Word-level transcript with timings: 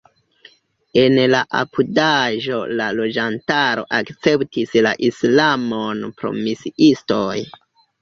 En 1.01 1.19
la 1.33 1.41
apudaĵo 1.59 2.63
la 2.81 2.89
loĝantaro 3.01 3.85
akceptis 4.01 4.77
la 4.89 4.97
islamon 5.13 6.05
pro 6.19 6.37
misiistoj. 6.43 7.33